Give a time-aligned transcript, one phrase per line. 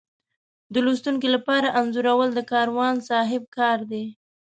[0.73, 4.05] د لوستونکي لپاره انځورول د کاروان صاحب کار دی.